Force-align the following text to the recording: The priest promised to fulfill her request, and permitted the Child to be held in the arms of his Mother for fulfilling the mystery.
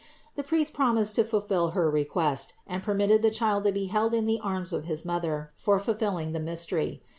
The 0.33 0.41
priest 0.41 0.73
promised 0.73 1.13
to 1.13 1.23
fulfill 1.23 1.71
her 1.77 1.87
request, 1.87 2.53
and 2.65 2.81
permitted 2.81 3.21
the 3.21 3.29
Child 3.29 3.65
to 3.65 3.71
be 3.71 3.85
held 3.85 4.15
in 4.15 4.25
the 4.25 4.39
arms 4.39 4.73
of 4.73 4.85
his 4.85 5.05
Mother 5.05 5.51
for 5.55 5.77
fulfilling 5.77 6.31
the 6.31 6.39
mystery. 6.39 7.03